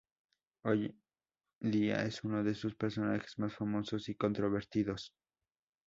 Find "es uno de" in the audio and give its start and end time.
2.05-2.55